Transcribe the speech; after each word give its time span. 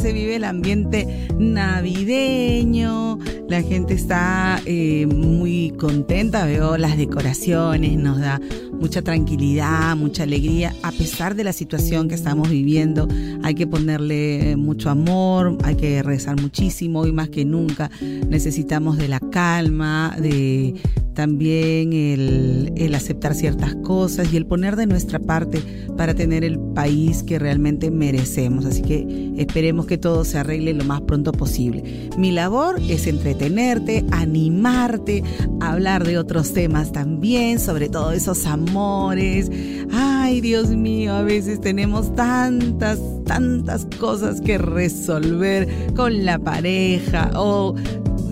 Se 0.00 0.12
vive 0.14 0.36
el 0.36 0.44
ambiente 0.44 1.28
navideño. 1.38 3.18
La 3.48 3.62
gente 3.62 3.92
está 3.92 4.60
eh, 4.64 5.06
muy 5.06 5.74
contenta. 5.78 6.46
Veo 6.46 6.78
las 6.78 6.96
decoraciones. 6.96 7.98
Nos 7.98 8.18
da 8.18 8.40
mucha 8.72 9.02
tranquilidad, 9.02 9.94
mucha 9.96 10.22
alegría. 10.22 10.74
A 10.82 10.90
pesar 10.90 11.34
de 11.34 11.44
la 11.44 11.52
situación 11.52 12.08
que 12.08 12.14
estamos 12.14 12.48
viviendo, 12.48 13.08
hay 13.42 13.54
que 13.54 13.66
ponerle 13.66 14.56
mucho 14.56 14.88
amor. 14.88 15.58
Hay 15.64 15.74
que 15.76 16.02
rezar 16.02 16.40
muchísimo. 16.40 17.06
Y 17.06 17.12
más 17.12 17.28
que 17.28 17.44
nunca 17.44 17.90
necesitamos 18.00 18.96
de 18.96 19.08
la 19.08 19.20
calma, 19.20 20.16
de 20.18 20.76
también 21.20 21.92
el, 21.92 22.94
aceptar 22.94 23.34
ciertas 23.34 23.74
cosas 23.82 24.32
y 24.32 24.38
el 24.38 24.46
poner 24.46 24.74
de 24.74 24.86
nuestra 24.86 25.18
parte 25.18 25.62
para 25.98 26.14
tener 26.14 26.44
el 26.44 26.58
país 26.58 27.22
que 27.22 27.38
realmente 27.38 27.90
merecemos. 27.90 28.64
Así 28.64 28.80
que 28.80 29.34
esperemos 29.36 29.84
que 29.84 29.98
todo 29.98 30.24
se 30.24 30.38
arregle 30.38 30.72
lo 30.72 30.84
más 30.84 31.02
pronto 31.02 31.32
posible. 31.32 32.08
Mi 32.16 32.32
labor 32.32 32.80
es 32.88 33.06
entretenerte, 33.06 34.02
animarte, 34.12 35.22
hablar 35.60 36.06
de 36.06 36.16
otros 36.16 36.54
temas 36.54 36.90
también, 36.90 37.60
sobre 37.60 37.90
todo 37.90 38.12
esos 38.12 38.46
amores. 38.46 39.50
Ay, 39.92 40.40
Dios 40.40 40.70
mío, 40.70 41.12
a 41.12 41.22
veces 41.22 41.60
tenemos 41.60 42.14
tantas, 42.14 42.98
tantas 43.26 43.86
cosas 43.98 44.40
que 44.40 44.56
resolver 44.56 45.68
con 45.94 46.24
la 46.24 46.38
pareja 46.38 47.30
o 47.34 47.74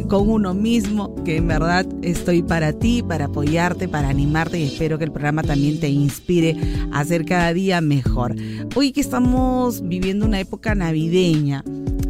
con 0.08 0.28
uno 0.28 0.54
mismo, 0.54 1.14
que 1.24 1.36
en 1.36 1.46
verdad 1.48 1.86
estoy 2.02 2.42
para 2.42 2.72
ti, 2.72 3.02
para 3.06 3.26
apoyarte, 3.26 3.88
para 3.88 4.08
animarte 4.08 4.58
y 4.58 4.64
espero 4.64 4.98
que 4.98 5.04
el 5.04 5.12
programa 5.12 5.42
también 5.42 5.78
te 5.78 5.88
inspire 5.88 6.56
a 6.92 7.04
ser 7.04 7.24
cada 7.24 7.52
día 7.52 7.80
mejor. 7.80 8.34
Hoy 8.74 8.92
que 8.92 9.00
estamos 9.00 9.86
viviendo 9.86 10.24
una 10.24 10.40
época 10.40 10.74
navideña, 10.74 11.62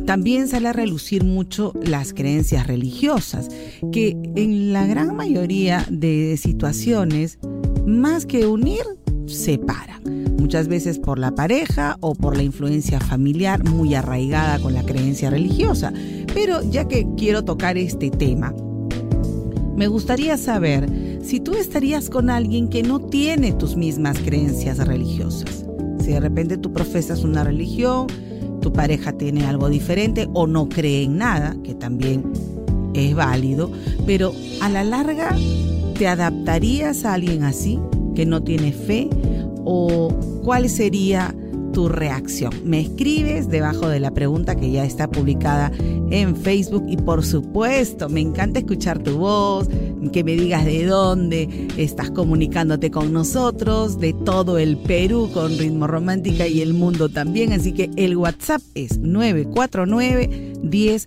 también 0.07 0.49
sale 0.49 0.69
a 0.69 0.73
relucir 0.73 1.25
mucho 1.25 1.75
las 1.83 2.15
creencias 2.15 2.67
religiosas, 2.67 3.49
que 3.93 4.17
en 4.37 4.73
la 4.73 4.87
gran 4.87 5.15
mayoría 5.17 5.85
de 5.91 6.39
situaciones, 6.41 7.39
más 7.85 8.25
que 8.25 8.47
unir, 8.47 8.85
separan. 9.27 10.28
Muchas 10.39 10.69
veces 10.69 10.99
por 10.99 11.19
la 11.19 11.35
pareja 11.35 11.97
o 12.01 12.15
por 12.15 12.37
la 12.37 12.45
influencia 12.45 13.01
familiar 13.01 13.65
muy 13.65 13.95
arraigada 13.95 14.59
con 14.61 14.73
la 14.73 14.85
creencia 14.85 15.31
religiosa. 15.31 15.93
Pero 16.33 16.63
ya 16.63 16.87
que 16.87 17.07
quiero 17.17 17.45
tocar 17.45 17.77
este 17.77 18.11
tema, 18.11 18.55
me 19.77 19.89
gustaría 19.89 20.37
saber 20.37 20.89
si 21.23 21.41
tú 21.41 21.55
estarías 21.55 22.09
con 22.09 22.31
alguien 22.31 22.69
que 22.69 22.83
no 22.83 23.01
tiene 23.01 23.53
tus 23.53 23.77
mismas 23.77 24.19
creencias 24.19 24.79
religiosas. 24.79 25.67
Si 26.01 26.13
de 26.13 26.21
repente 26.21 26.57
tú 26.57 26.73
profesas 26.73 27.25
una 27.25 27.45
religión, 27.45 28.07
tu 28.61 28.73
pareja 28.73 29.13
tiene 29.13 29.45
algo 29.45 29.69
diferente 29.69 30.29
o 30.35 30.47
no 30.47 30.69
cree 30.69 31.03
en 31.03 31.19
nada, 31.19 31.57
que 31.63 31.75
también 31.75 32.25
es 32.95 33.15
válido, 33.15 33.71
pero 34.07 34.33
a 34.61 34.69
la 34.69 34.85
larga, 34.85 35.37
¿te 35.99 36.09
adaptarías 36.09 37.05
a 37.05 37.15
alguien 37.15 37.45
así, 37.45 37.79
que 38.15 38.27
no 38.27 38.43
tiene 38.43 38.73
fe? 38.73 39.09
¿O 39.71 40.09
cuál 40.45 40.71
sería 40.71 41.35
tu 41.73 41.89
reacción. 41.89 42.53
Me 42.65 42.81
escribes 42.81 43.49
debajo 43.49 43.89
de 43.89 44.01
la 44.01 44.11
pregunta 44.13 44.57
que 44.57 44.71
ya 44.71 44.85
está 44.85 45.09
publicada 45.11 45.73
en 46.11 46.37
Facebook 46.37 46.85
y 46.89 46.97
por 46.97 47.25
supuesto 47.25 48.09
me 48.09 48.21
encanta 48.21 48.61
escuchar 48.61 48.99
tu 49.03 49.19
voz, 49.19 49.69
que 50.13 50.25
me 50.25 50.37
digas 50.37 50.65
de 50.65 50.87
dónde 50.87 51.69
estás 51.77 52.11
comunicándote 52.11 52.91
con 52.91 53.13
nosotros, 53.13 53.99
de 54.01 54.13
todo 54.13 54.59
el 54.59 54.79
Perú 54.79 55.31
con 55.33 55.59
ritmo 55.59 55.87
romántica 55.87 56.47
y 56.47 56.61
el 56.61 56.75
mundo 56.75 57.09
también. 57.09 57.53
Así 57.53 57.73
que 57.73 57.91
el 57.97 58.17
WhatsApp 58.17 58.63
es 58.75 58.99
949 58.99 60.55
10 60.63 61.07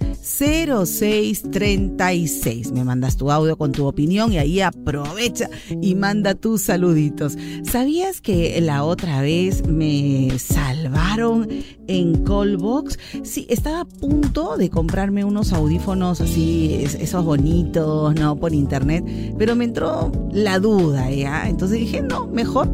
36. 1.51 2.71
Me 2.71 2.83
mandas 2.83 3.17
tu 3.17 3.31
audio 3.31 3.57
con 3.57 3.71
tu 3.71 3.87
opinión 3.87 4.33
y 4.33 4.37
ahí 4.37 4.61
aprovecha 4.61 5.49
y 5.81 5.95
manda 5.95 6.35
tus 6.35 6.61
saluditos. 6.63 7.37
¿Sabías 7.63 8.21
que 8.21 8.59
la 8.61 8.83
otra 8.83 9.21
vez 9.21 9.67
me 9.67 10.37
salvaron 10.51 11.47
en 11.87 12.23
Callbox? 12.23 12.99
Sí, 13.23 13.45
estaba 13.49 13.81
a 13.81 13.85
punto 13.85 14.57
de 14.57 14.69
comprarme 14.69 15.23
unos 15.25 15.53
audífonos 15.53 16.21
así, 16.21 16.83
esos 16.83 17.25
bonitos, 17.25 18.15
¿no? 18.15 18.35
Por 18.35 18.53
internet, 18.53 19.03
pero 19.37 19.55
me 19.55 19.65
entró 19.65 20.11
la 20.31 20.59
duda, 20.59 21.09
¿ya? 21.11 21.47
Entonces 21.47 21.79
dije, 21.79 22.01
no, 22.01 22.27
mejor 22.27 22.69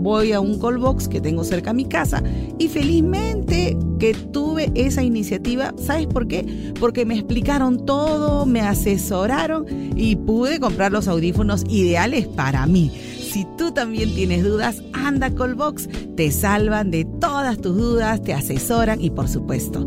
voy 0.00 0.32
a 0.32 0.40
un 0.40 0.58
callbox 0.58 1.08
que 1.08 1.20
tengo 1.20 1.44
cerca 1.44 1.70
a 1.70 1.74
mi 1.74 1.84
casa 1.84 2.22
y 2.58 2.68
felizmente 2.68 3.76
que 3.98 4.14
tuve 4.14 4.72
esa 4.74 5.02
iniciativa. 5.02 5.74
¿Sabes 5.76 6.06
por 6.06 6.26
qué? 6.26 6.72
Porque 6.80 7.04
me 7.04 7.14
explicaron 7.14 7.84
todo, 7.84 8.46
me 8.46 8.60
asesoraron 8.62 9.66
y 9.96 10.16
pude 10.16 10.58
comprar 10.58 10.90
los 10.90 11.06
audífonos 11.06 11.64
ideales 11.68 12.26
para 12.26 12.66
mí. 12.66 12.90
Si 13.30 13.46
tú 13.56 13.70
también 13.70 14.12
tienes 14.12 14.42
dudas, 14.42 14.82
anda 14.92 15.28
a 15.28 15.34
Callbox, 15.34 15.88
te 16.16 16.32
salvan 16.32 16.90
de 16.90 17.04
todas 17.20 17.58
tus 17.60 17.76
dudas, 17.76 18.20
te 18.22 18.34
asesoran 18.34 19.00
y 19.00 19.10
por 19.10 19.28
supuesto, 19.28 19.84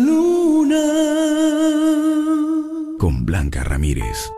Ramírez. 3.64 4.32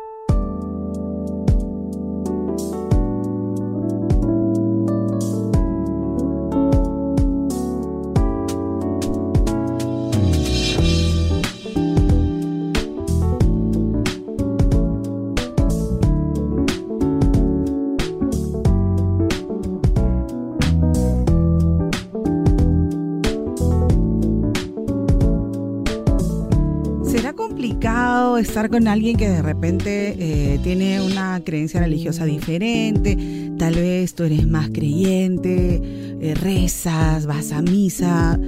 Con 28.69 28.87
alguien 28.87 29.17
que 29.17 29.29
de 29.29 29.41
repente 29.41 30.15
eh, 30.17 30.59
tiene 30.63 31.01
una 31.01 31.41
creencia 31.43 31.79
religiosa 31.79 32.25
diferente, 32.25 33.51
tal 33.57 33.75
vez 33.75 34.15
tú 34.15 34.23
eres 34.23 34.47
más 34.47 34.69
creyente, 34.69 35.81
eh, 36.21 36.35
rezas, 36.35 37.25
vas 37.25 37.51
a 37.51 37.61
misa, 37.61 38.39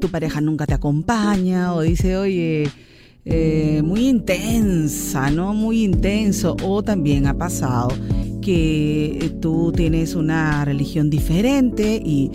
tu 0.00 0.08
pareja 0.10 0.40
nunca 0.40 0.66
te 0.66 0.74
acompaña 0.74 1.74
o 1.74 1.82
dice, 1.82 2.16
oye, 2.16 2.68
eh, 3.24 3.82
muy 3.84 4.08
intensa, 4.08 5.30
¿no? 5.30 5.54
Muy 5.54 5.84
intenso. 5.84 6.56
O 6.64 6.82
también 6.82 7.26
ha 7.26 7.36
pasado 7.36 7.90
que 8.40 9.32
tú 9.40 9.72
tienes 9.72 10.14
una 10.14 10.64
religión 10.64 11.08
diferente 11.08 12.02
y, 12.04 12.30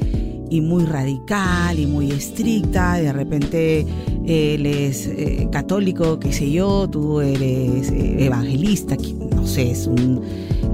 muy 0.61 0.85
radical 0.85 1.79
y 1.79 1.85
muy 1.85 2.11
estricta. 2.11 2.95
De 2.95 3.11
repente 3.13 3.85
él 4.25 4.65
es 4.65 5.07
eh, 5.07 5.47
católico, 5.51 6.19
qué 6.19 6.31
sé 6.33 6.51
yo, 6.51 6.89
tú 6.89 7.21
eres 7.21 7.91
eh, 7.91 8.25
evangelista, 8.25 8.97
no 9.35 9.45
sé, 9.45 9.71
es 9.71 9.87
un, 9.87 10.21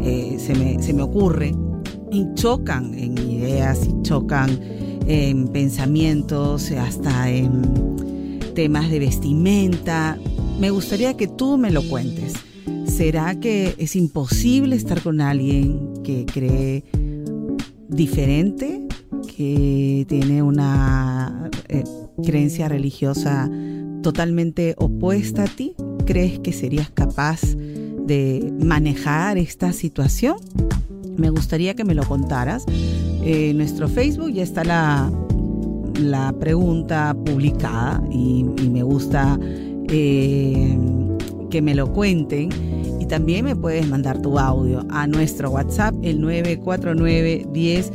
se, 0.03 0.55
me, 0.55 0.81
se 0.81 0.93
me 0.93 1.01
ocurre. 1.01 1.53
Y 2.11 2.27
chocan 2.35 2.93
en 2.93 3.17
ideas 3.17 3.87
y 3.87 4.03
chocan 4.03 4.59
en 5.07 5.47
pensamientos, 5.47 6.71
hasta 6.71 7.29
en 7.29 8.39
temas 8.53 8.89
de 8.89 8.99
vestimenta. 8.99 10.17
Me 10.59 10.69
gustaría 10.69 11.15
que 11.15 11.27
tú 11.27 11.57
me 11.57 11.71
lo 11.71 11.81
cuentes. 11.83 12.33
¿Será 12.85 13.39
que 13.39 13.73
es 13.79 13.95
imposible 13.95 14.75
estar 14.75 15.01
con 15.01 15.19
alguien 15.19 15.93
que 16.03 16.25
cree 16.25 16.83
diferente, 17.89 18.82
que 19.23 20.05
tiene 20.07 20.41
una 20.41 21.49
eh, 21.69 21.83
creencia 22.23 22.67
religiosa 22.67 23.49
totalmente 24.01 24.75
opuesta 24.77 25.43
a 25.43 25.47
ti? 25.47 25.75
¿Crees 26.05 26.39
que 26.39 26.53
serías 26.53 26.89
capaz 26.89 27.41
de 27.55 28.53
manejar 28.59 29.37
esta 29.37 29.73
situación? 29.73 30.37
Me 31.17 31.29
gustaría 31.29 31.75
que 31.75 31.83
me 31.83 31.93
lo 31.93 32.03
contaras. 32.03 32.65
en 33.23 33.57
nuestro 33.57 33.87
Facebook 33.87 34.31
ya 34.31 34.43
está 34.43 34.63
la, 34.63 35.11
la 35.99 36.33
pregunta 36.33 37.15
publicada 37.25 38.01
y, 38.11 38.43
me 38.43 38.83
gusta 38.83 39.39
eh, 39.89 40.77
que 41.49 41.61
me 41.61 41.75
lo 41.75 41.91
cuenten. 41.91 42.49
Y 43.03 43.05
también 43.05 43.43
me 43.43 43.53
puedes 43.53 43.85
mandar 43.85 44.21
tu 44.21 44.39
audio 44.39 44.85
a 44.89 45.07
nuestro 45.07 45.49
WhatsApp, 45.49 45.93
el 46.03 46.21
949 46.21 47.47
10 47.51 47.91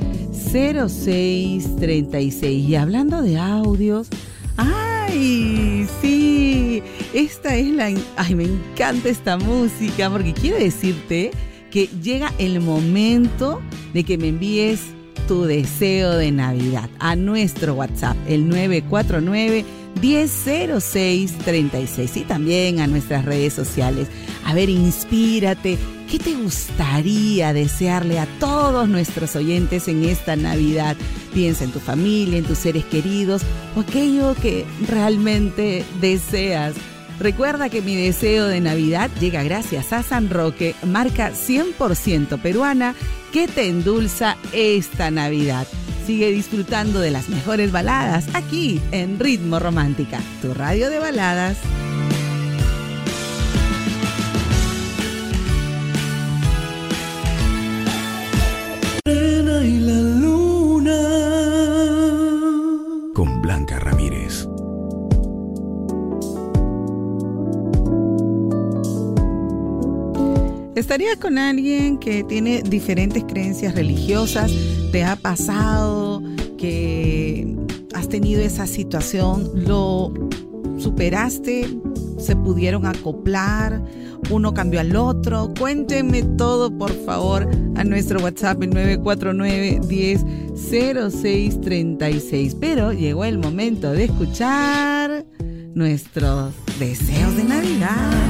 0636. 0.53 2.69
Y 2.69 2.75
hablando 2.75 3.23
de 3.23 3.39
audios, 3.39 4.09
¡ay! 4.59 5.87
Sí, 6.03 6.83
esta 7.15 7.57
es 7.57 7.69
la. 7.69 7.91
¡Ay, 8.17 8.35
me 8.35 8.45
encanta 8.45 9.09
esta 9.09 9.39
música! 9.39 10.11
Porque 10.11 10.35
quiero 10.35 10.59
decirte 10.59 11.31
que 11.71 11.87
llega 12.03 12.31
el 12.37 12.61
momento 12.61 13.63
de 13.95 14.05
que 14.05 14.19
me 14.19 14.29
envíes 14.29 14.89
tu 15.27 15.45
deseo 15.45 16.19
de 16.19 16.33
Navidad 16.33 16.91
a 16.99 17.17
nuestro 17.17 17.73
WhatsApp, 17.73 18.19
el 18.29 18.47
949 18.47 19.65
100636 20.01 22.17
y 22.17 22.23
también 22.23 22.81
a 22.81 22.87
nuestras 22.87 23.25
redes 23.25 23.53
sociales. 23.53 24.09
A 24.45 24.55
ver, 24.55 24.69
inspírate. 24.69 25.79
¿Qué 26.11 26.19
te 26.19 26.35
gustaría 26.35 27.53
desearle 27.53 28.19
a 28.19 28.27
todos 28.41 28.89
nuestros 28.89 29.37
oyentes 29.37 29.89
en 29.89 30.05
esta 30.05 30.37
Navidad? 30.37 30.97
Piensa 31.35 31.65
en 31.65 31.71
tu 31.71 31.81
familia, 31.81 32.39
en 32.39 32.45
tus 32.45 32.59
seres 32.59 32.85
queridos 32.87 33.43
o 33.77 33.81
aquello 33.81 34.35
que 34.35 34.65
realmente 34.89 35.85
deseas. 36.01 36.75
Recuerda 37.21 37.69
que 37.69 37.83
mi 37.83 37.97
deseo 37.97 38.47
de 38.47 38.61
Navidad 38.61 39.11
llega 39.21 39.43
gracias 39.43 39.93
a 39.93 40.03
San 40.03 40.31
Roque, 40.31 40.75
marca 40.87 41.33
100% 41.33 42.41
peruana 42.41 42.95
que 43.33 43.49
te 43.49 43.69
endulza 43.69 44.37
esta 44.53 45.11
Navidad. 45.11 45.67
Sigue 46.09 46.33
disfrutando 46.33 47.01
de 47.01 47.11
las 47.11 47.29
mejores 47.29 47.71
baladas 47.71 48.35
aquí 48.35 48.81
en 48.93 49.21
Ritmo 49.21 49.59
Romántica, 49.59 50.23
tu 50.41 50.55
radio 50.55 50.89
de 50.89 50.99
baladas. 50.99 51.59
¿Estaría 70.79 71.17
con 71.17 71.39
alguien 71.39 71.99
que 71.99 72.23
tiene 72.23 72.63
diferentes 72.63 73.25
creencias 73.25 73.75
religiosas? 73.75 74.53
¿Te 74.93 75.03
ha 75.03 75.17
pasado 75.17 76.23
que 76.57 77.57
has 77.95 78.09
tenido 78.09 78.43
esa 78.43 78.69
situación? 78.69 79.51
¿Lo 79.57 80.15
superaste? 80.79 81.67
¿Se 82.21 82.37
pudieron 82.37 82.87
acoplar? 82.87 83.83
¿Uno 84.31 84.55
cambió 84.55 84.79
al 84.79 84.95
otro? 84.95 85.53
Cuéntenme 85.59 86.23
todo, 86.23 86.71
por 86.71 86.93
favor, 87.05 87.51
a 87.75 87.83
nuestro 87.83 88.21
WhatsApp 88.21 88.63
en 88.63 88.71
949 88.71 89.81
10 89.89 90.25
0636. 90.55 92.55
Pero 92.55 92.93
llegó 92.93 93.25
el 93.25 93.39
momento 93.39 93.91
de 93.91 94.05
escuchar 94.05 95.27
nuestros 95.75 96.55
deseos 96.79 97.37
de 97.37 97.43
Navidad. 97.43 98.28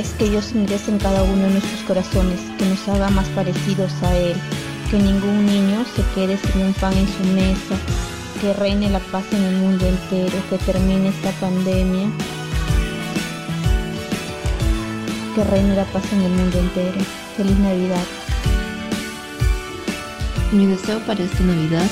Es 0.00 0.14
que 0.14 0.30
Dios 0.30 0.52
ingrese 0.54 0.90
en 0.90 0.98
cada 0.98 1.22
uno 1.22 1.42
de 1.42 1.50
nuestros 1.50 1.82
corazones, 1.82 2.40
que 2.58 2.64
nos 2.64 2.88
haga 2.88 3.10
más 3.10 3.28
parecidos 3.28 3.92
a 4.02 4.16
Él, 4.16 4.34
que 4.90 4.96
ningún 4.96 5.44
niño 5.44 5.84
se 5.94 6.02
quede 6.14 6.38
sin 6.38 6.62
un 6.62 6.72
pan 6.72 6.94
en 6.94 7.06
su 7.06 7.22
mesa, 7.34 7.76
que 8.40 8.54
reine 8.54 8.88
la 8.88 9.00
paz 9.12 9.24
en 9.32 9.42
el 9.42 9.56
mundo 9.56 9.86
entero, 9.86 10.38
que 10.48 10.56
termine 10.56 11.10
esta 11.10 11.30
pandemia, 11.32 12.08
que 15.34 15.44
reine 15.44 15.76
la 15.76 15.84
paz 15.84 16.04
en 16.14 16.22
el 16.22 16.32
mundo 16.32 16.58
entero. 16.58 17.00
Feliz 17.36 17.58
Navidad. 17.58 18.04
Mi 20.52 20.64
deseo 20.64 20.98
para 21.00 21.22
esta 21.22 21.42
Navidad 21.44 21.86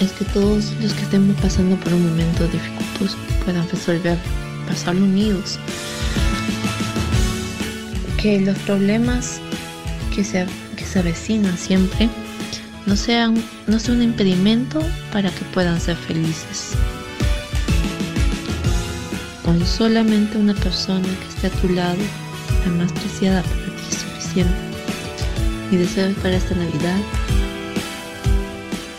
es 0.00 0.12
que 0.12 0.24
todos 0.26 0.72
los 0.80 0.92
que 0.94 1.02
estemos 1.02 1.36
pasando 1.40 1.74
por 1.76 1.92
un 1.92 2.08
momento 2.08 2.46
dificultoso 2.46 3.16
puedan 3.44 3.68
resolver, 3.68 4.18
pasarlo 4.68 5.02
unidos 5.02 5.58
que 8.22 8.40
los 8.40 8.56
problemas 8.60 9.40
que 10.14 10.22
se, 10.22 10.46
que 10.76 10.84
se 10.84 11.00
avecinan 11.00 11.58
siempre 11.58 12.08
no 12.86 12.94
sean, 12.94 13.34
no 13.66 13.78
un 13.88 14.00
impedimento 14.00 14.80
para 15.12 15.28
que 15.28 15.44
puedan 15.46 15.80
ser 15.80 15.96
felices. 15.96 16.70
Con 19.44 19.66
solamente 19.66 20.38
una 20.38 20.54
persona 20.54 21.02
que 21.02 21.28
esté 21.28 21.46
a 21.48 21.60
tu 21.60 21.68
lado, 21.70 21.98
la 22.64 22.72
más 22.72 22.92
preciada 22.92 23.42
para 23.42 23.56
ti 23.56 23.82
es 23.90 23.98
suficiente. 23.98 24.54
Mi 25.72 25.78
deseo 25.78 26.14
para 26.22 26.36
esta 26.36 26.54
Navidad 26.54 26.98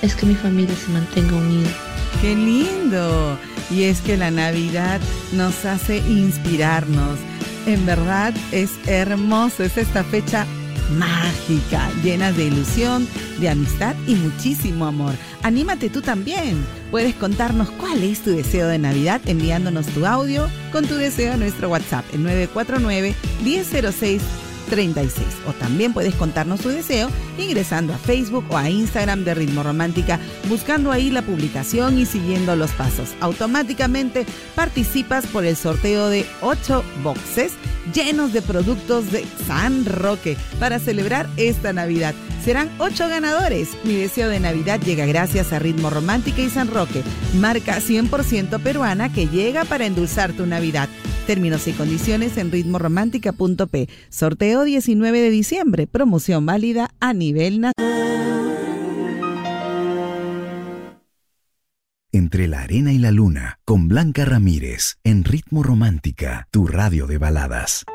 es 0.02 0.16
que 0.16 0.26
mi 0.26 0.36
familia 0.36 0.76
se 0.76 0.92
mantenga 0.92 1.34
unida. 1.34 1.70
¡Qué 2.20 2.36
lindo! 2.36 3.40
Y 3.72 3.84
es 3.84 4.02
que 4.02 4.18
la 4.18 4.32
Navidad 4.32 5.00
nos 5.32 5.64
hace 5.64 6.00
inspirarnos 6.00 7.20
en 7.66 7.86
verdad 7.86 8.34
es 8.52 8.72
hermoso, 8.88 9.64
es 9.64 9.78
esta 9.78 10.04
fecha 10.04 10.46
mágica, 10.98 11.90
llena 12.04 12.32
de 12.32 12.46
ilusión, 12.46 13.08
de 13.40 13.50
amistad 13.50 13.96
y 14.08 14.16
muchísimo 14.16 14.86
amor. 14.86 15.14
Anímate 15.42 15.90
tú 15.90 16.02
también. 16.02 16.64
Puedes 16.92 17.16
contarnos 17.16 17.70
cuál 17.72 18.04
es 18.04 18.22
tu 18.22 18.32
deseo 18.32 18.68
de 18.68 18.78
Navidad 18.78 19.22
enviándonos 19.26 19.88
tu 19.88 20.06
audio 20.06 20.48
con 20.72 20.86
tu 20.86 20.96
deseo 20.96 21.34
a 21.34 21.38
nuestro 21.38 21.70
WhatsApp, 21.70 22.06
el 22.14 22.24
949 22.24 23.16
1006 23.44 24.22
36. 24.66 25.26
O 25.48 25.54
también 25.54 25.94
puedes 25.94 26.16
contarnos 26.16 26.62
tu 26.62 26.70
deseo 26.70 27.10
ingresando 27.38 27.94
a 27.94 27.98
Facebook 27.98 28.46
o 28.50 28.58
a 28.58 28.70
Instagram 28.70 29.24
de 29.24 29.34
Ritmo 29.34 29.64
Romántica, 29.64 30.20
buscando 30.50 30.92
ahí 30.92 31.10
la 31.10 31.22
publicación 31.22 31.98
y 32.00 32.06
siguiendo 32.06 32.56
los 32.56 32.72
pasos. 32.72 33.16
Automáticamente 33.20 34.26
participas 34.56 35.26
por 35.28 35.46
el 35.46 35.56
sorteo 35.56 36.10
de 36.10 36.26
8 36.42 36.84
boxes 37.04 37.54
llenos 37.94 38.34
de 38.34 38.42
productos 38.42 39.12
de 39.12 39.26
San 39.46 39.86
Roque 39.86 40.38
para 40.60 40.80
celebrar 40.80 41.28
esta 41.38 41.74
Navidad. 41.74 42.14
Serán 42.44 42.70
8 42.78 43.08
ganadores. 43.08 43.70
Mi 43.84 43.96
deseo 43.96 44.30
de 44.30 44.40
Navidad 44.40 44.80
llega 44.82 45.06
gracias 45.06 45.54
a 45.54 45.60
Ritmo 45.60 45.90
Romántica 45.90 46.42
y 46.42 46.50
San 46.50 46.68
Roque, 46.68 47.04
marca 47.40 47.80
100% 47.80 48.60
peruana 48.62 49.12
que 49.12 49.28
llega 49.28 49.64
para 49.66 49.86
endulzar 49.86 50.34
tu 50.34 50.46
Navidad. 50.46 50.90
Términos 51.26 51.68
y 51.70 51.72
condiciones 51.72 52.38
en 52.38 52.52
ritmoromántica.p. 52.52 53.90
Sorteo 54.10 54.64
19 54.64 55.22
de 55.22 55.30
diciembre. 55.30 55.88
Promoción 55.88 56.46
válida 56.46 56.90
a 57.00 57.14
nivel 57.14 57.62
nacional. 57.62 57.74
Entre 62.12 62.48
la 62.48 62.62
arena 62.62 62.94
y 62.94 63.00
la 63.00 63.12
luna, 63.12 63.60
con 63.66 63.88
Blanca 63.88 64.26
Ramírez, 64.26 64.98
en 65.04 65.24
Ritmo 65.24 65.64
Romántica, 65.64 66.48
tu 66.52 66.68
radio 66.68 67.08
de 67.08 67.18
baladas. 67.18 67.86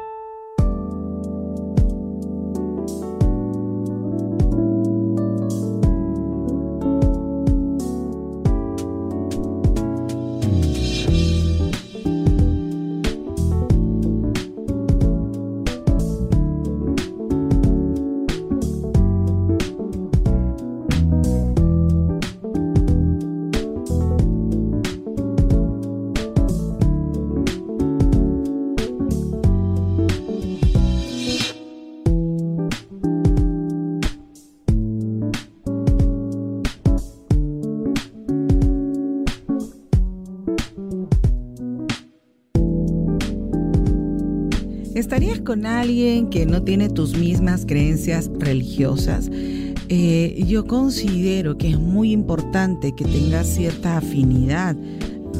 ¿Estarías 44.98 45.38
con 45.38 45.64
alguien 45.64 46.28
que 46.28 46.44
no 46.44 46.64
tiene 46.64 46.88
tus 46.88 47.16
mismas 47.16 47.64
creencias 47.64 48.28
religiosas? 48.36 49.30
Eh, 49.88 50.44
yo 50.44 50.66
considero 50.66 51.56
que 51.56 51.68
es 51.68 51.78
muy 51.78 52.10
importante 52.10 52.90
que 52.90 53.04
tengas 53.04 53.46
cierta 53.46 53.98
afinidad 53.98 54.74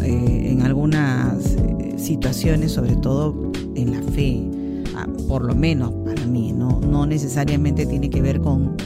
eh, 0.04 0.50
en 0.52 0.62
algunas 0.62 1.56
eh, 1.56 1.94
situaciones, 1.96 2.70
sobre 2.70 2.94
todo 2.94 3.50
en 3.74 3.90
la 3.90 4.02
fe, 4.12 4.48
ah, 4.94 5.08
por 5.26 5.44
lo 5.44 5.56
menos 5.56 5.92
para 6.04 6.24
mí, 6.24 6.52
no, 6.52 6.78
no 6.78 7.04
necesariamente 7.04 7.84
tiene 7.84 8.10
que 8.10 8.22
ver 8.22 8.38
con 8.40 8.76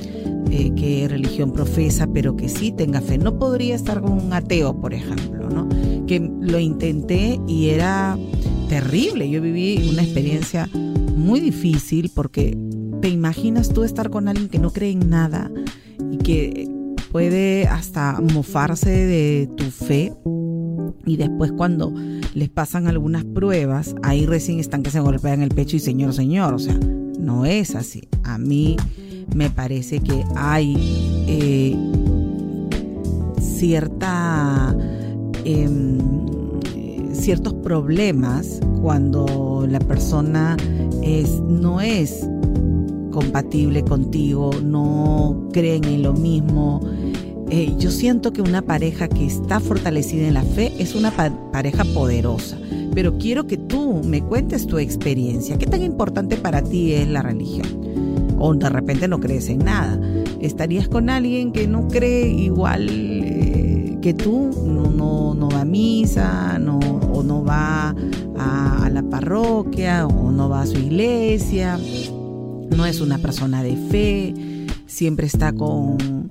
qué 0.49 1.07
religión 1.09 1.53
profesa, 1.53 2.07
pero 2.07 2.35
que 2.35 2.49
sí 2.49 2.73
tenga 2.73 3.03
fe. 3.03 3.19
No 3.19 3.39
podría 3.39 3.75
estar 3.75 4.01
con 4.01 4.13
un 4.13 4.33
ateo, 4.33 4.75
por 4.81 4.95
ejemplo, 4.95 5.51
¿no? 5.51 5.69
que 6.07 6.19
lo 6.41 6.59
intenté 6.59 7.39
y 7.47 7.69
era 7.69 8.19
terrible. 8.73 9.29
Yo 9.29 9.43
viví 9.43 9.87
una 9.91 10.03
experiencia 10.03 10.67
muy 10.73 11.41
difícil 11.41 12.11
porque 12.15 12.57
te 13.03 13.11
imaginas 13.11 13.69
tú 13.69 13.85
estar 13.85 14.09
con 14.09 14.29
alguien 14.29 14.49
que 14.49 14.59
no 14.59 14.71
cree 14.71 14.93
en 14.93 15.11
nada 15.11 15.51
y 16.11 16.17
que 16.17 16.71
puede 17.11 17.67
hasta 17.67 18.19
mofarse 18.33 18.89
de 18.89 19.51
tu 19.59 19.65
fe 19.65 20.15
y 21.05 21.19
después 21.19 21.53
cuando 21.53 21.93
les 22.33 22.49
pasan 22.49 22.87
algunas 22.87 23.27
pruebas, 23.27 23.95
ahí 24.03 24.25
recién 24.25 24.59
están 24.59 24.83
que 24.83 24.91
se 24.91 25.01
golpean 25.01 25.43
el 25.43 25.51
pecho 25.51 25.77
y 25.77 25.81
señor, 25.81 26.15
señor, 26.15 26.55
o 26.55 26.59
sea, 26.59 26.79
no 27.19 27.45
es 27.45 27.75
así. 27.75 28.09
A 28.23 28.39
mí 28.39 28.77
me 29.35 29.51
parece 29.51 30.01
que 30.01 30.25
hay 30.35 30.75
eh, 31.29 31.77
cierta... 33.39 34.75
Em, 35.45 36.22
ciertos 37.23 37.55
problemas 37.55 38.59
cuando 38.83 39.65
la 39.71 39.79
persona 39.79 40.57
es, 41.03 41.41
no 41.41 41.81
es 41.81 42.29
compatible 43.13 43.85
contigo, 43.85 44.51
no 44.63 45.49
creen 45.53 45.85
en 45.85 46.03
lo 46.03 46.15
mismo. 46.15 46.81
Eh, 47.49 47.75
yo 47.79 47.93
siento 47.93 48.33
que 48.33 48.43
una 48.43 48.63
pareja 48.63 49.07
que 49.07 49.25
está 49.25 49.61
fortalecida 49.61 50.27
en 50.27 50.35
la 50.35 50.43
fe 50.43 50.73
es 50.81 50.97
una 50.97 51.13
pareja 51.53 51.85
poderosa, 51.95 52.59
pero 52.93 53.17
quiero 53.19 53.47
que 53.47 53.57
tú 53.57 54.03
me 54.05 54.21
cuentes 54.21 54.67
tu 54.67 54.79
experiencia. 54.79 55.57
¿Qué 55.59 55.67
tan 55.67 55.85
importante 55.85 56.37
para 56.37 56.61
ti 56.61 56.93
es 56.95 57.07
la 57.07 57.23
religión? 57.23 58.37
O 58.41 58.53
de 58.53 58.69
repente 58.69 59.07
no 59.07 59.21
crees 59.21 59.49
en 59.49 59.59
nada. 59.59 60.01
¿Estarías 60.41 60.89
con 60.89 61.09
alguien 61.09 61.53
que 61.53 61.69
no 61.69 61.87
cree 61.87 62.27
igual 62.27 62.89
que 64.03 64.13
tú? 64.13 64.51
No, 64.67 64.91
no, 64.91 65.33
no 65.33 65.49
va 65.49 65.63
a 65.63 65.65
misa, 65.65 66.59
no, 66.59 66.79
o 66.79 67.23
no 67.23 67.43
va 67.45 67.95
a, 68.37 68.91
la 68.93 69.03
parroquia 69.03 70.07
o 70.07 70.31
no 70.31 70.51
va 70.51 70.63
a 70.63 70.67
su 70.67 70.77
iglesia, 70.77 71.79
no 72.77 72.85
es 72.85 73.01
una 73.01 73.19
persona 73.19 73.63
de 73.63 73.77
fe, 73.77 74.35
siempre 74.87 75.27
está 75.27 75.53
con, 75.53 76.29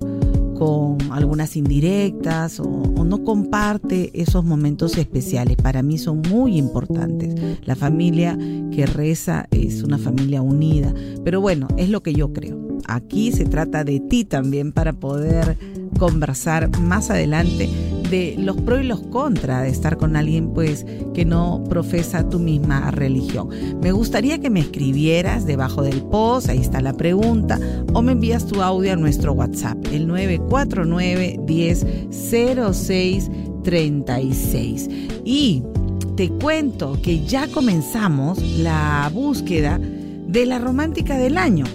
con 0.59 0.97
algunas 1.11 1.55
indirectas 1.55 2.59
o, 2.59 2.65
o, 2.65 3.03
no 3.05 3.23
comparte 3.23 4.11
esos 4.13 4.43
momentos 4.43 4.97
especiales. 4.97 5.55
Para 5.55 5.81
mí 5.81 5.97
son 5.97 6.21
muy 6.29 6.57
importantes. 6.57 7.33
La 7.65 7.75
familia 7.75 8.37
que 8.71 8.85
reza 8.85 9.47
es 9.49 9.81
una 9.81 9.97
familia 9.97 10.41
unida. 10.41 10.93
Pero 11.23 11.41
bueno, 11.41 11.67
es 11.77 11.89
lo 11.89 12.03
que 12.03 12.13
yo 12.13 12.33
creo. 12.33 12.70
Aquí 12.87 13.31
se 13.31 13.45
trata 13.45 13.83
de 13.83 13.99
ti 13.99 14.25
también 14.25 14.71
para 14.71 14.93
poder 14.93 15.57
conversar 15.97 16.69
más 16.79 17.09
adelante 17.09 17.69
de 18.09 18.35
los 18.37 18.57
pros 18.57 18.81
y 18.81 18.83
los 18.83 18.99
contras 18.99 19.63
de 19.63 19.69
estar 19.69 19.97
con 19.97 20.15
alguien 20.15 20.53
pues 20.53 20.85
que 21.13 21.23
no 21.25 21.63
profesa 21.69 22.29
tu 22.29 22.39
misma 22.39 22.91
religión. 22.91 23.49
Me 23.81 23.91
gustaría 23.91 24.39
que 24.39 24.49
me 24.49 24.59
escribieras 24.59 25.45
debajo 25.45 25.81
del 25.81 26.01
post, 26.03 26.49
ahí 26.49 26.59
está 26.59 26.81
la 26.81 26.93
pregunta, 26.93 27.59
o 27.93 28.01
me 28.01 28.11
envías 28.11 28.45
tu 28.45 28.61
audio 28.61 28.93
a 28.93 28.97
nuestro 28.97 29.33
WhatsApp, 29.33 29.77
el 29.91 30.07
949 30.07 31.39
10 31.45 31.85
06 32.11 33.31
36. 33.63 34.89
Y 35.23 35.63
te 36.15 36.29
cuento 36.29 36.99
que 37.01 37.25
ya 37.25 37.47
comenzamos 37.47 38.41
la 38.59 39.09
búsqueda 39.13 39.79
de 39.79 40.45
la 40.45 40.59
romántica 40.59 41.17
del 41.17 41.37
año. 41.37 41.65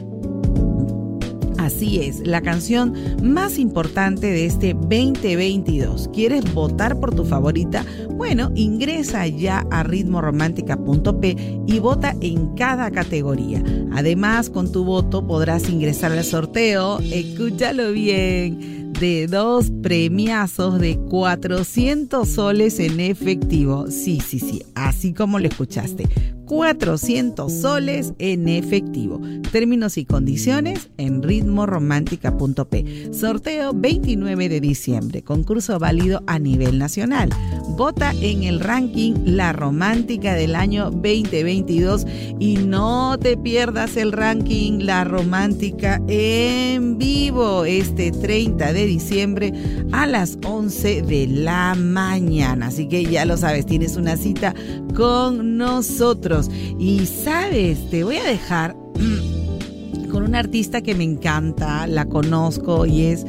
Así 1.67 1.99
es, 1.99 2.25
la 2.25 2.43
canción 2.43 2.95
más 3.25 3.59
importante 3.59 4.29
de 4.29 4.47
este 4.47 4.73
2022. 4.73 6.09
¿Quieres 6.15 6.55
votar 6.55 7.01
por 7.01 7.13
tu 7.13 7.25
favorita? 7.25 7.85
Bueno, 8.15 8.53
ingresa 8.55 9.27
ya 9.27 9.67
a 9.73 9.83
ritmoromántica.p 9.83 11.37
y 11.67 11.79
vota 11.81 12.15
en 12.21 12.55
cada 12.55 12.93
categoría. 12.93 13.65
Además, 13.93 14.49
con 14.49 14.71
tu 14.71 14.85
voto 14.85 15.27
podrás 15.27 15.69
ingresar 15.69 16.13
al 16.13 16.23
sorteo, 16.23 17.01
escúchalo 17.01 17.91
bien, 17.91 18.93
de 18.93 19.27
dos 19.27 19.73
premiazos 19.83 20.79
de 20.79 20.97
400 20.97 22.29
soles 22.29 22.79
en 22.79 23.01
efectivo. 23.01 23.91
Sí, 23.91 24.21
sí, 24.21 24.39
sí, 24.39 24.63
así 24.77 25.13
como 25.13 25.41
lo 25.41 25.49
escuchaste 25.49 26.36
400 26.47 27.53
soles 27.53 28.13
en 28.19 28.49
efectivo. 28.49 29.21
Términos 29.53 29.99
y 29.99 30.05
condiciones 30.05 30.91
en 30.97 31.23
ritmoromántica.p. 31.23 33.13
Sorteo 33.13 33.73
29 33.75 34.49
de 34.49 34.61
diciembre. 34.61 35.23
Concurso 35.23 35.79
válido 35.79 36.23
a 36.27 36.39
nivel 36.39 36.79
nacional. 36.79 37.31
Vota 37.77 38.15
en 38.23 38.45
el 38.45 38.61
ranking 38.61 39.13
La 39.27 39.53
Romántica 39.53 40.33
del 40.33 40.55
año 40.55 40.85
2022 40.91 42.07
y 42.39 42.57
no 42.57 43.19
te 43.19 43.37
pierdas 43.37 43.99
el 43.99 44.13
ranking 44.13 44.79
La 44.81 45.05
Romántica 45.05 46.01
en 46.09 46.97
vivo 46.97 47.67
este 47.67 48.13
30 48.13 48.73
de 48.73 48.87
diciembre 48.87 49.53
a 49.93 50.07
las 50.07 50.39
11 50.43 51.03
de 51.03 51.27
la 51.27 51.75
mañana. 51.75 52.69
Así 52.69 52.89
que 52.89 53.05
ya 53.05 53.27
lo 53.27 53.37
sabes, 53.37 53.67
tienes 53.67 53.99
una 53.99 54.17
cita 54.17 54.55
con 54.95 55.59
nosotros. 55.59 56.51
Y 56.79 57.05
sabes, 57.05 57.91
te 57.91 58.05
voy 58.05 58.17
a 58.17 58.25
dejar 58.25 58.75
con 60.11 60.23
una 60.23 60.39
artista 60.39 60.81
que 60.81 60.95
me 60.95 61.05
encanta, 61.05 61.87
la 61.87 62.07
conozco 62.07 62.87
y 62.87 63.03
es, 63.03 63.27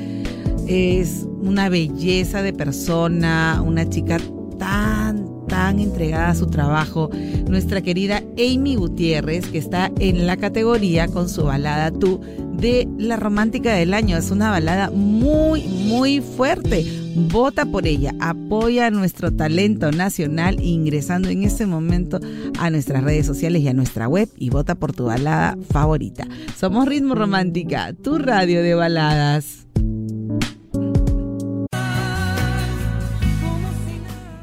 es 0.67 1.27
una 1.41 1.67
belleza 1.67 2.41
de 2.41 2.53
persona, 2.53 3.61
una 3.65 3.89
chica 3.89 4.19
tan, 4.57 5.45
tan 5.47 5.79
entregada 5.79 6.29
a 6.29 6.35
su 6.35 6.47
trabajo, 6.47 7.09
nuestra 7.47 7.81
querida 7.81 8.23
Amy 8.37 8.75
Gutiérrez, 8.75 9.47
que 9.47 9.57
está 9.57 9.91
en 9.99 10.27
la 10.27 10.37
categoría 10.37 11.07
con 11.07 11.29
su 11.29 11.43
balada 11.43 11.91
Tú 11.91 12.19
de 12.53 12.87
la 12.97 13.17
romántica 13.17 13.73
del 13.73 13.93
año. 13.93 14.17
Es 14.17 14.31
una 14.31 14.51
balada 14.51 14.89
muy, 14.89 15.63
muy 15.63 16.21
fuerte 16.21 16.85
Vota 17.19 17.65
por 17.65 17.87
ella, 17.87 18.13
apoya 18.19 18.91
nuestro 18.91 19.33
talento 19.33 19.91
nacional 19.91 20.61
ingresando 20.61 21.29
en 21.29 21.41
este 21.41 21.65
momento 21.65 22.19
a 22.59 22.69
nuestras 22.69 23.03
redes 23.03 23.25
sociales 23.25 23.63
y 23.63 23.67
a 23.67 23.73
nuestra 23.73 24.07
web 24.07 24.29
y 24.37 24.51
vota 24.51 24.75
por 24.75 24.93
tu 24.93 25.05
balada 25.05 25.57
favorita. 25.71 26.27
Somos 26.55 26.87
Ritmo 26.87 27.15
Romántica, 27.15 27.91
tu 27.93 28.19
radio 28.19 28.61
de 28.61 28.75
baladas. 28.75 29.65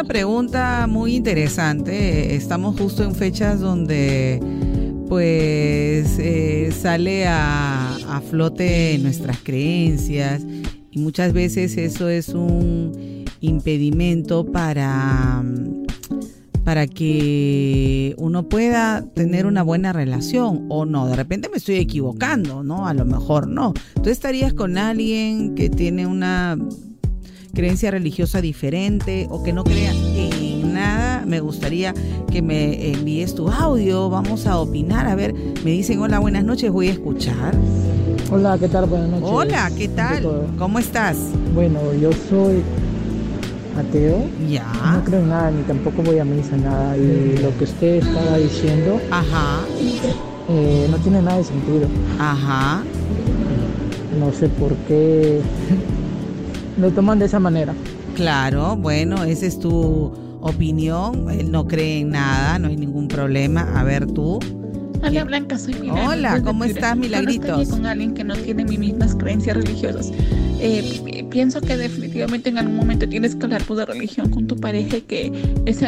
Una 0.00 0.08
pregunta 0.08 0.86
muy 0.86 1.14
interesante. 1.14 2.34
Estamos 2.34 2.80
justo 2.80 3.04
en 3.04 3.14
fechas 3.14 3.60
donde 3.60 4.40
pues 5.10 6.18
eh, 6.18 6.72
sale 6.72 7.26
a, 7.26 7.96
a 8.08 8.20
flote 8.22 8.98
nuestras 9.02 9.40
creencias 9.40 10.42
y 10.90 11.00
muchas 11.00 11.34
veces 11.34 11.76
eso 11.76 12.08
es 12.08 12.30
un 12.30 13.26
impedimento 13.42 14.46
para 14.46 15.44
para 16.64 16.86
que 16.86 18.14
uno 18.16 18.48
pueda 18.48 19.04
tener 19.14 19.44
una 19.44 19.62
buena 19.62 19.92
relación 19.92 20.64
o 20.70 20.86
no. 20.86 21.08
De 21.08 21.16
repente 21.16 21.50
me 21.50 21.58
estoy 21.58 21.76
equivocando, 21.76 22.62
¿no? 22.62 22.86
A 22.86 22.94
lo 22.94 23.04
mejor 23.04 23.48
no. 23.48 23.74
Tú 24.02 24.08
estarías 24.08 24.54
con 24.54 24.78
alguien 24.78 25.54
que 25.54 25.68
tiene 25.68 26.06
una 26.06 26.56
creencia 27.54 27.90
religiosa 27.90 28.40
diferente 28.40 29.26
o 29.30 29.42
que 29.42 29.52
no 29.52 29.64
crea 29.64 29.92
en 29.92 30.72
nada, 30.72 31.24
me 31.26 31.40
gustaría 31.40 31.94
que 32.30 32.42
me 32.42 32.92
envíes 32.92 33.34
tu 33.34 33.48
audio, 33.48 34.08
vamos 34.08 34.46
a 34.46 34.58
opinar, 34.58 35.06
a 35.08 35.14
ver, 35.14 35.34
me 35.64 35.70
dicen 35.72 36.00
hola, 36.00 36.18
buenas 36.18 36.44
noches, 36.44 36.70
voy 36.70 36.88
a 36.88 36.92
escuchar. 36.92 37.54
Hola, 38.30 38.56
¿qué 38.58 38.68
tal? 38.68 38.86
Buenas 38.86 39.08
noches. 39.10 39.28
Hola, 39.28 39.70
¿qué 39.76 39.88
tal? 39.88 40.46
¿Cómo 40.56 40.78
estás? 40.78 41.16
Bueno, 41.54 41.80
yo 42.00 42.10
soy 42.28 42.62
ateo. 43.76 44.24
Ya. 44.48 44.64
No 44.94 45.04
creo 45.04 45.20
en 45.20 45.28
nada, 45.30 45.50
ni 45.50 45.62
tampoco 45.64 46.02
voy 46.02 46.18
a 46.20 46.24
misa, 46.24 46.56
nada. 46.56 46.96
Y 46.96 47.38
lo 47.42 47.56
que 47.58 47.64
usted 47.64 47.96
estaba 47.96 48.38
diciendo 48.38 49.00
Ajá, 49.10 49.60
eh, 50.48 50.86
no 50.90 50.96
tiene 50.98 51.22
nada 51.22 51.38
de 51.38 51.44
sentido. 51.44 51.88
ajá. 52.18 52.82
No 54.18 54.32
sé 54.32 54.48
por 54.48 54.74
qué 54.86 55.40
lo 56.80 56.90
toman 56.90 57.18
de 57.18 57.26
esa 57.26 57.38
manera. 57.38 57.74
Claro, 58.16 58.76
bueno, 58.76 59.22
esa 59.24 59.46
es 59.46 59.58
tu 59.58 60.12
opinión. 60.40 61.30
Él 61.30 61.50
no 61.50 61.66
cree 61.66 62.00
en 62.00 62.10
nada, 62.10 62.58
no 62.58 62.68
hay 62.68 62.76
ningún 62.76 63.08
problema. 63.08 63.62
A 63.78 63.84
ver 63.84 64.06
tú. 64.06 64.38
Hola 65.02 65.24
Blanca, 65.24 65.58
soy. 65.58 65.74
Hola, 65.90 66.42
¿cómo 66.42 66.64
estás, 66.64 66.90
Yo 66.90 66.96
no 66.96 67.00
Milagritos? 67.02 67.46
estaría 67.62 67.70
con 67.70 67.86
alguien 67.86 68.12
que 68.14 68.22
no 68.24 68.34
tiene 68.36 68.64
mis 68.64 68.78
mismas 68.78 69.14
creencias 69.14 69.56
religiosas. 69.56 70.12
Eh, 70.62 71.00
pi- 71.06 71.22
pienso 71.30 71.62
que 71.62 71.74
definitivamente 71.78 72.50
en 72.50 72.58
algún 72.58 72.76
momento 72.76 73.08
tienes 73.08 73.34
que 73.34 73.44
hablar 73.44 73.64
de 73.66 73.86
religión 73.86 74.28
con 74.28 74.46
tu 74.46 74.56
pareja 74.56 75.00
que 75.00 75.32
es 75.64 75.80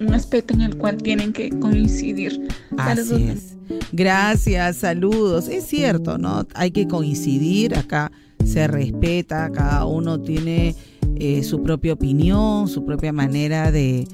un 0.00 0.12
aspecto 0.14 0.52
en 0.54 0.62
el 0.62 0.76
cual 0.76 0.96
tienen 0.96 1.32
que 1.32 1.50
coincidir. 1.50 2.48
Saludos. 2.76 3.12
Así 3.12 3.22
es. 3.28 3.55
Gracias, 3.92 4.76
saludos. 4.76 5.48
Es 5.48 5.66
cierto, 5.66 6.18
¿no? 6.18 6.46
Hay 6.54 6.70
que 6.70 6.86
coincidir, 6.86 7.76
acá 7.76 8.12
se 8.44 8.66
respeta, 8.68 9.50
cada 9.50 9.84
uno 9.86 10.20
tiene 10.20 10.74
eh, 11.16 11.42
su 11.42 11.62
propia 11.62 11.94
opinión, 11.94 12.68
su 12.68 12.84
propia 12.84 13.12
manera 13.12 13.72
de, 13.72 14.06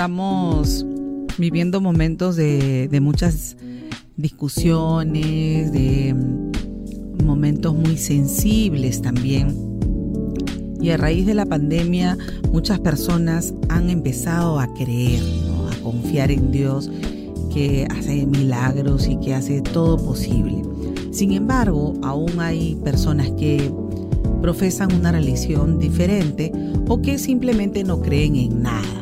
Estamos 0.00 0.86
viviendo 1.36 1.82
momentos 1.82 2.34
de, 2.34 2.88
muchas 3.02 3.58
discusiones, 4.16 5.72
de 5.72 6.14
mm, 6.14 7.26
momentos 7.26 7.74
muy 7.74 7.98
sensibles 7.98 9.02
también. 9.02 9.54
Y 10.80 10.88
a 10.88 10.96
raíz 10.96 11.26
de 11.26 11.34
la 11.34 11.44
pandemia, 11.44 12.16
muchas 12.50 12.78
personas 12.80 13.52
han 13.68 13.90
empezado 13.90 14.58
a 14.58 14.72
creer, 14.72 15.22
a 15.70 15.82
confiar 15.82 16.30
en 16.30 16.50
Dios, 16.50 16.90
que 17.52 17.86
hace 17.90 18.24
milagros 18.24 19.06
y 19.06 19.20
que 19.20 19.34
hace 19.34 19.60
todo 19.60 19.98
posible. 19.98 20.62
Sin 21.12 21.32
embargo, 21.32 21.92
aún 22.02 22.40
hay 22.40 22.74
personas 22.76 23.30
que 23.32 23.70
profesan 24.40 24.94
una 24.94 25.12
religión 25.12 25.78
diferente 25.78 26.50
o 26.88 27.02
que 27.02 27.18
simplemente 27.18 27.84
no 27.84 28.00
creen 28.00 28.36
en 28.36 28.62
nada. 28.62 28.99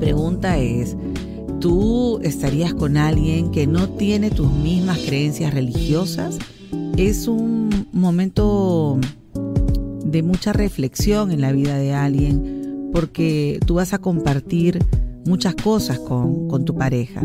Pregunta 0.00 0.56
es, 0.56 0.96
¿tú 1.60 2.20
estarías 2.22 2.72
con 2.72 2.96
alguien 2.96 3.50
que 3.50 3.66
no 3.66 3.90
tiene 3.90 4.30
tus 4.30 4.50
mismas 4.50 4.98
creencias 4.98 5.52
religiosas? 5.52 6.38
Es 6.96 7.28
un 7.28 7.86
momento 7.92 8.98
de 10.02 10.22
mucha 10.22 10.54
reflexión 10.54 11.30
en 11.30 11.42
la 11.42 11.52
vida 11.52 11.76
de 11.76 11.92
alguien 11.92 12.90
porque 12.94 13.60
tú 13.66 13.74
vas 13.74 13.92
a 13.92 13.98
compartir 13.98 14.82
muchas 15.26 15.54
cosas 15.54 15.98
con, 15.98 16.48
con 16.48 16.64
tu 16.64 16.74
pareja 16.74 17.22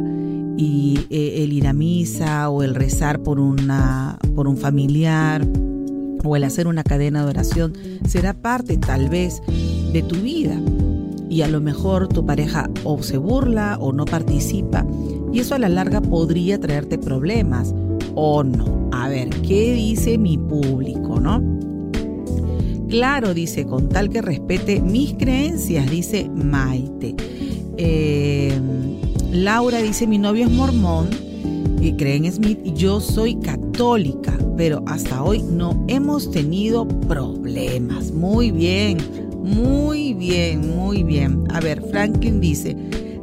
y 0.57 0.99
eh, 1.09 1.43
el 1.43 1.53
ir 1.53 1.67
a 1.67 1.73
misa 1.73 2.49
o 2.49 2.61
el 2.61 2.75
rezar 2.75 3.23
por, 3.23 3.39
una, 3.39 4.19
por 4.35 4.49
un 4.49 4.57
familiar 4.57 5.47
o 6.25 6.35
el 6.35 6.43
hacer 6.43 6.67
una 6.67 6.83
cadena 6.83 7.23
de 7.23 7.29
oración 7.29 7.73
será 8.05 8.33
parte 8.33 8.75
tal 8.75 9.07
vez 9.07 9.41
de 9.93 10.01
tu 10.01 10.15
vida 10.17 10.59
y 11.29 11.41
a 11.41 11.47
lo 11.47 11.61
mejor 11.61 12.07
tu 12.07 12.25
pareja 12.25 12.69
o 12.83 13.01
se 13.01 13.17
burla 13.17 13.77
o 13.79 13.91
no 13.91 14.05
participa 14.05 14.85
y 15.33 15.39
eso 15.39 15.55
a 15.55 15.59
la 15.59 15.69
larga 15.69 16.01
podría 16.01 16.59
traerte 16.59 16.97
problemas 16.97 17.73
o 18.15 18.43
no. 18.43 18.89
A 18.91 19.09
ver, 19.09 19.29
¿qué 19.41 19.73
dice 19.73 20.17
mi 20.17 20.37
público, 20.37 21.19
no? 21.19 21.43
Claro, 22.89 23.33
dice, 23.33 23.65
con 23.65 23.89
tal 23.89 24.09
que 24.09 24.21
respete 24.21 24.79
mis 24.79 25.13
creencias, 25.15 25.89
dice 25.89 26.29
Maite. 26.29 27.15
Eh, 27.77 28.57
Laura 29.31 29.81
dice, 29.81 30.07
mi 30.07 30.17
novio 30.17 30.45
es 30.45 30.51
mormón 30.51 31.09
y 31.81 31.93
creen 31.93 32.31
Smith, 32.31 32.59
yo 32.75 33.01
soy 33.01 33.35
católica, 33.35 34.37
pero 34.55 34.83
hasta 34.87 35.21
hoy 35.23 35.43
no 35.43 35.83
hemos 35.87 36.31
tenido 36.31 36.87
problemas. 36.87 38.11
Muy 38.11 38.51
bien, 38.51 38.97
muy 39.45 40.13
bien, 40.13 40.75
muy 40.75 41.03
bien. 41.03 41.43
A 41.53 41.59
ver, 41.59 41.81
Franklin 41.89 42.41
dice, 42.41 42.75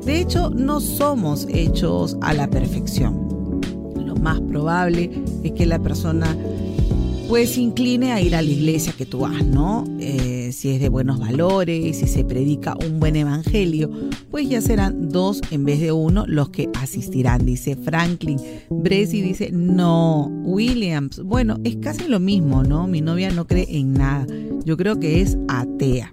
de 0.05 0.21
hecho 0.21 0.51
no 0.51 0.81
somos 0.81 1.47
hechos 1.53 2.17
a 2.21 2.33
la 2.33 2.49
perfección. 2.49 3.61
Lo 4.05 4.15
más 4.17 4.41
probable 4.41 5.11
es 5.43 5.53
que 5.53 5.67
la 5.67 5.79
persona 5.79 6.37
pues 7.29 7.57
incline 7.57 8.13
a 8.13 8.21
ir 8.21 8.35
a 8.35 8.43
la 8.43 8.51
iglesia 8.51 8.93
que 8.97 9.07
tú 9.07 9.21
vas, 9.21 9.45
¿no? 9.45 9.85
Eh, 9.99 10.42
si 10.53 10.71
es 10.71 10.81
de 10.81 10.89
buenos 10.89 11.19
valores, 11.19 11.99
si 11.99 12.07
se 12.07 12.25
predica 12.25 12.77
un 12.87 13.01
buen 13.01 13.17
evangelio, 13.17 13.91
pues 14.31 14.49
ya 14.49 14.61
serán 14.61 15.09
dos 15.11 15.41
en 15.51 15.65
vez 15.65 15.81
de 15.81 15.93
uno 15.93 16.25
los 16.27 16.51
que 16.51 16.69
asistirán, 16.81 17.45
dice 17.45 17.77
Franklin. 17.77 18.41
Bresi 18.71 19.23
dice, 19.23 19.51
no, 19.53 20.27
Williams, 20.45 21.23
bueno, 21.23 21.59
es 21.65 21.77
casi 21.77 22.09
lo 22.09 22.21
mismo, 22.21 22.63
¿no? 22.63 22.87
Mi 22.87 23.01
novia 23.01 23.31
no 23.31 23.47
cree 23.47 23.67
en 23.69 23.95
nada, 23.95 24.27
yo 24.65 24.77
creo 24.77 24.99
que 24.99 25.21
es 25.21 25.37
atea. 25.49 26.11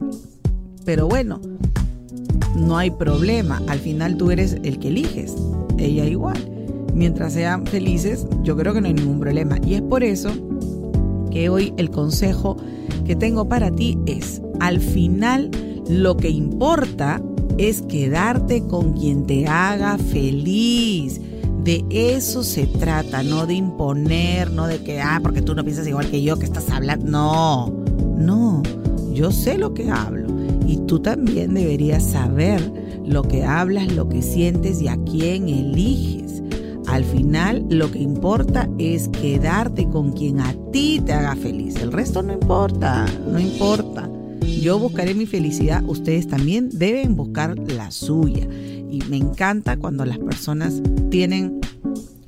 Pero 0.85 1.07
bueno, 1.07 1.41
no 2.55 2.77
hay 2.77 2.91
problema, 2.91 3.61
al 3.67 3.79
final 3.79 4.17
tú 4.17 4.31
eres 4.31 4.57
el 4.63 4.79
que 4.79 4.89
eliges, 4.89 5.35
ella 5.77 6.05
igual. 6.05 6.37
Mientras 6.93 7.33
sean 7.33 7.65
felices, 7.65 8.25
yo 8.43 8.57
creo 8.57 8.73
que 8.73 8.81
no 8.81 8.87
hay 8.87 8.93
ningún 8.93 9.19
problema. 9.19 9.57
Y 9.65 9.75
es 9.75 9.81
por 9.81 10.03
eso 10.03 10.31
que 11.29 11.49
hoy 11.49 11.73
el 11.77 11.89
consejo 11.89 12.57
que 13.05 13.15
tengo 13.15 13.47
para 13.47 13.71
ti 13.71 13.97
es, 14.05 14.41
al 14.59 14.79
final 14.79 15.51
lo 15.89 16.17
que 16.17 16.29
importa 16.29 17.21
es 17.57 17.81
quedarte 17.81 18.65
con 18.67 18.93
quien 18.93 19.25
te 19.25 19.47
haga 19.47 19.97
feliz. 19.97 21.19
De 21.63 21.83
eso 21.89 22.43
se 22.43 22.67
trata, 22.67 23.21
no 23.21 23.45
de 23.45 23.55
imponer, 23.55 24.49
no 24.51 24.65
de 24.65 24.81
que, 24.81 25.01
ah, 25.01 25.19
porque 25.21 25.41
tú 25.41 25.53
no 25.55 25.63
piensas 25.63 25.87
igual 25.87 26.09
que 26.09 26.21
yo, 26.21 26.39
que 26.39 26.45
estás 26.45 26.69
hablando. 26.69 27.05
No, 27.05 27.73
no, 28.17 28.63
yo 29.13 29.31
sé 29.31 29.57
lo 29.57 29.73
que 29.73 29.91
hablo 29.91 30.27
y 30.65 30.77
tú 30.77 30.99
también 30.99 31.53
deberías 31.53 32.03
saber 32.03 32.61
lo 33.05 33.23
que 33.23 33.43
hablas, 33.43 33.91
lo 33.91 34.07
que 34.07 34.21
sientes 34.21 34.81
y 34.81 34.87
a 34.87 34.97
quién 35.03 35.49
eliges. 35.49 36.28
Al 36.89 37.05
final 37.05 37.65
lo 37.69 37.89
que 37.91 37.99
importa 37.99 38.67
es 38.79 39.09
quedarte 39.09 39.87
con 39.87 40.11
quien 40.11 40.41
a 40.41 40.55
ti 40.71 40.99
te 41.05 41.13
haga 41.13 41.35
feliz. 41.35 41.75
El 41.75 41.91
resto 41.91 42.23
no 42.23 42.33
importa, 42.33 43.05
no 43.31 43.39
importa. 43.39 44.09
Yo 44.59 44.79
buscaré 44.79 45.13
mi 45.13 45.27
felicidad, 45.27 45.83
ustedes 45.87 46.27
también 46.27 46.69
deben 46.73 47.15
buscar 47.15 47.55
la 47.57 47.91
suya. 47.91 48.47
Y 48.89 49.03
me 49.07 49.17
encanta 49.17 49.77
cuando 49.77 50.03
las 50.03 50.17
personas 50.17 50.81
tienen 51.11 51.61